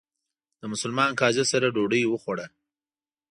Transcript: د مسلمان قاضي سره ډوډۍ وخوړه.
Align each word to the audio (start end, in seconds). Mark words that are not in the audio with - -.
د 0.59 0.63
مسلمان 0.73 1.11
قاضي 1.19 1.43
سره 1.51 1.67
ډوډۍ 1.75 2.03
وخوړه. 2.07 2.47